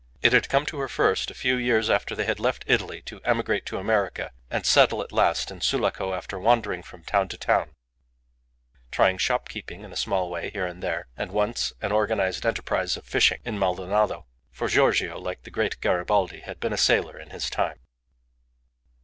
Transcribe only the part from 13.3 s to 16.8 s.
in Maldonado for Giorgio, like the great Garibaldi, had been a